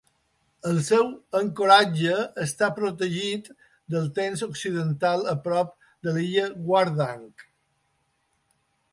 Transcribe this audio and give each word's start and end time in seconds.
El 0.67 0.77
seu 0.85 1.09
ancoratge 1.39 2.13
està 2.45 2.69
protegit 2.79 3.49
del 3.95 4.07
temps 4.19 4.41
occidental 4.47 5.27
a 5.33 5.35
prop 5.43 5.75
de 6.07 6.15
la 6.15 6.23
illa 6.31 6.47
Wardang. 6.71 7.23